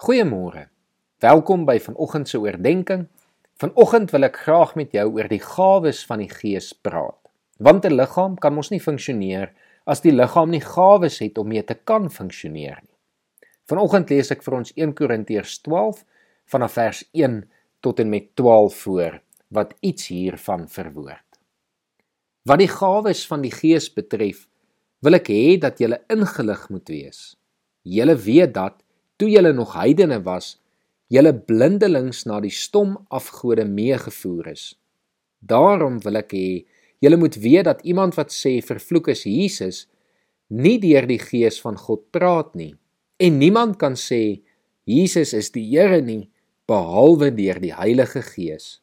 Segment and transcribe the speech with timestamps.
[0.00, 0.70] Goeiemôre.
[1.20, 3.02] Welkom by vanoggend se oordeenking.
[3.60, 7.18] Vanoggend wil ek graag met jou oor die gawes van die Gees praat.
[7.60, 9.52] Want 'n liggaam kan mos nie funksioneer
[9.84, 12.96] as die liggaam nie gawes het om mee te kan funksioneer nie.
[13.68, 16.04] Vanoggend lees ek vir ons 1 Korintiërs 12
[16.46, 17.44] vanaf vers 1
[17.82, 21.28] tot en met 12 voor wat iets hiervan verwoord.
[22.48, 24.48] Wat die gawes van die Gees betref,
[25.02, 27.36] wil ek hê dat jy ingelig moet wees.
[27.84, 28.82] Jy weet dat
[29.20, 30.56] toe julle nog heidene was,
[31.12, 34.64] julle blindelings na die stom afgode meegevoer is.
[35.40, 36.50] Daarom wil ek hê
[37.04, 39.86] julle moet weet dat iemand wat sê vervloek is Jesus,
[40.50, 42.74] nie deur die gees van God praat nie.
[43.20, 44.40] En niemand kan sê
[44.88, 46.30] Jesus is die Here nie
[46.70, 48.80] behalwe deur die Heilige Gees.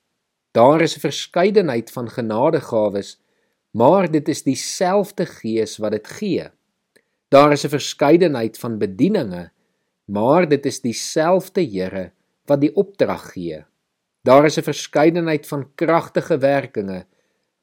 [0.53, 3.17] Daar is 'n verskeidenheid van genadegawes,
[3.72, 6.49] maar dit is dieselfde Gees wat dit gee.
[7.30, 9.52] Daar is 'n verskeidenheid van bedieninge,
[10.07, 12.11] maar dit is dieselfde Here
[12.47, 13.63] wat die opdrag gee.
[14.23, 17.05] Daar is 'n verskeidenheid van kragtige werkinge,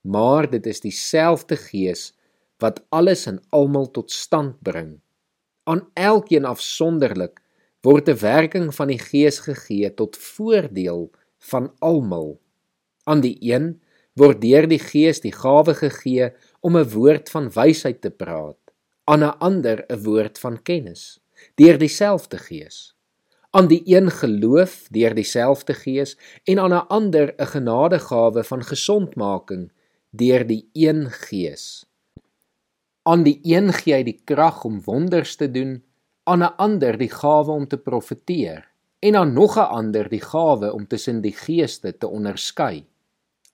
[0.01, 2.13] maar dit is dieselfde Gees
[2.59, 5.01] wat alles en almal tot stand bring.
[5.65, 7.41] Aan elkeen afsonderlik
[7.81, 12.41] word 'n werking van die Gees gegee tot voordeel van almal.
[13.05, 13.81] Aan die een
[14.13, 18.61] word deur die Gees die gawe gegee om 'n woord van wysheid te praat,
[19.05, 21.24] aan 'n ander 'n woord van kennis
[21.55, 22.97] deur dieselfde Gees.
[23.51, 29.73] Aan die een geloof deur dieselfde Gees en aan 'n ander 'n genadegawe van gesondmaking
[30.11, 31.87] deur die een Gees.
[33.03, 35.83] Aan die een gee hy die krag om wonders te doen,
[36.25, 38.65] aan 'n ander die gawe om te profeteer
[38.99, 42.87] en aan nog 'n ander die gawe om tussen die geeste te onderskei.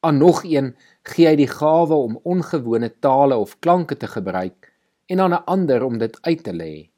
[0.00, 4.72] Aan nog een gee hy die gawe om ongewone tale of klanke te gebruik
[5.06, 6.90] en aan 'n ander om dit uit te lê.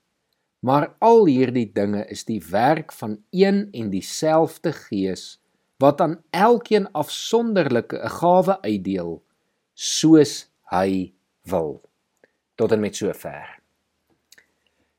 [0.63, 5.41] Maar al hierdie dinge is die werk van een en dieselfde Gees
[5.83, 9.23] wat aan elkeen afsonderlike 'n gawe uitdeel
[9.75, 11.83] soos hy wil.
[12.55, 13.59] Tot en met sover.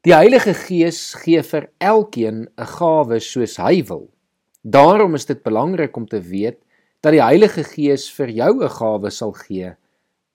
[0.04, 4.10] Die Heilige Gees gee vir elkeen 'n gawe soos hy wil.
[4.62, 6.60] Daarom is dit belangrik om te weet
[7.00, 9.76] dat die Heilige Gees vir jou 'n gawe sal gee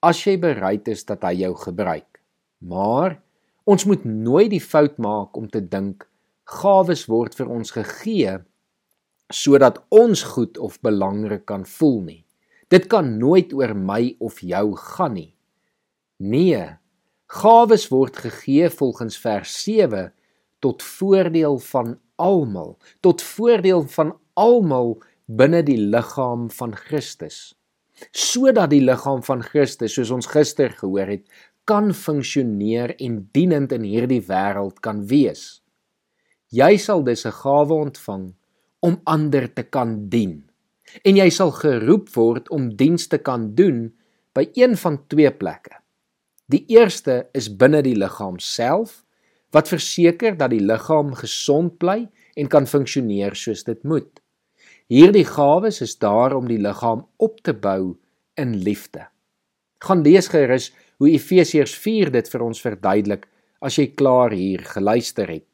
[0.00, 2.20] as jy bereid is dat hy jou gebruik.
[2.58, 3.18] Maar
[3.68, 6.06] Ons moet nooit die fout maak om te dink
[6.48, 8.38] gawes word vir ons gegee
[9.28, 12.22] sodat ons goed of belangrik kan voel nie.
[12.72, 15.34] Dit kan nooit oor my of jou gaan nie.
[16.16, 16.62] Nee,
[17.28, 20.08] gawes word gegee volgens vers 7
[20.64, 24.96] tot voordeel van almal, tot voordeel van almal
[25.28, 27.52] binne die liggaam van Christus.
[28.16, 31.24] Sodat die liggaam van Christus, soos ons gister gehoor het,
[31.68, 35.60] kan funksioneer en dienend in hierdie wêreld kan wees.
[36.48, 38.34] Jy sal dus 'n gawe ontvang
[38.80, 40.48] om ander te kan dien.
[41.04, 43.92] En jy sal geroep word om dienste kan doen
[44.32, 45.76] by een van twee plekke.
[46.46, 49.04] Die eerste is binne die liggaam self
[49.52, 54.20] wat verseker dat die liggaam gesond bly en kan funksioneer soos dit moet.
[54.88, 57.96] Hierdie gawes is daar om die liggaam op te bou
[58.36, 59.08] in liefde.
[59.84, 63.28] Gaan lees gerus hoe Efesiërs 4 dit vir ons verduidelik
[63.64, 65.46] as jy klaar hier geluister het.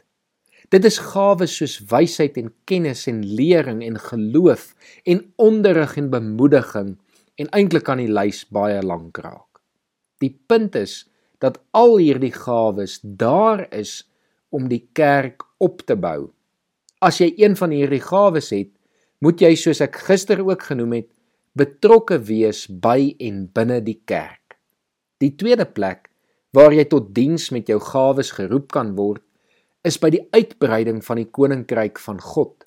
[0.72, 4.72] Dit is gawes soos wysheid en kennis en lering en geloof
[5.06, 6.94] en onderrig en bemoediging
[7.40, 9.60] en eintlik kan die lys baie lank raak.
[10.22, 11.04] Die punt is
[11.42, 14.02] dat al hierdie gawes daar is
[14.54, 16.30] om die kerk op te bou.
[17.04, 18.70] As jy een van hierdie gawes het,
[19.20, 21.10] moet jy soos ek gister ook genoem het,
[21.54, 24.43] betrokke wees by en binne die kerk.
[25.24, 26.10] Die tweede plek
[26.54, 29.24] waar jy tot diens met jou gawes geroep kan word,
[29.84, 32.64] is by die uitbreiding van die koninkryk van God.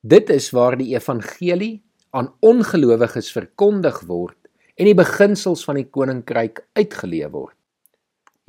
[0.00, 1.82] Dit is waar die evangelie
[2.16, 4.38] aan ongelowiges verkondig word
[4.80, 7.56] en die beginsels van die koninkryk uitgeleef word.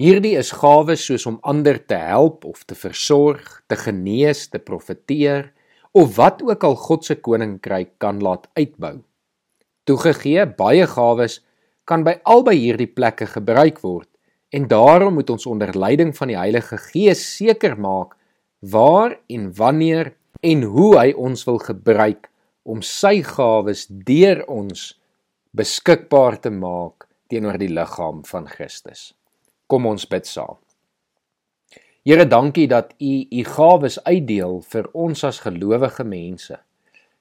[0.02, 5.52] Hierdie is gawes soos om ander te help of te versorg, te genees, te profeteer
[5.92, 9.02] of wat ook al God se koninkryk kan laat uitbou.
[9.86, 11.42] Toegegee, baie gawes
[11.86, 14.10] kan by albei hierdie plekke gebruik word
[14.52, 18.18] en daarom moet ons onder leiding van die Heilige Gees seker maak
[18.60, 22.30] waar en wanneer en hoe hy ons wil gebruik
[22.64, 24.92] om sy gawes deur ons
[25.58, 29.12] beskikbaar te maak teenoor die liggaam van Christus.
[29.68, 30.60] Kom ons bid saam.
[32.06, 36.58] Here, dankie dat U U gawes uitdeel vir ons as gelowige mense.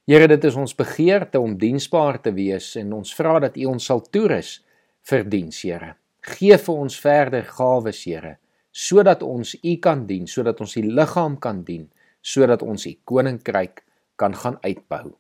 [0.09, 3.85] Here, dit is ons begeerte om diensbaar te wees en ons vra dat U ons
[3.85, 4.61] sal toerus
[5.09, 5.95] vir diens, Here.
[6.21, 8.39] Gee vir ons verder gawes, Here,
[8.73, 11.89] sodat ons U kan dien, sodat ons die liggaam kan dien
[12.23, 13.85] sodat ons u koninkryk
[14.17, 15.17] kan gaan uitbou.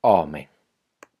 [0.00, 0.57] Amen.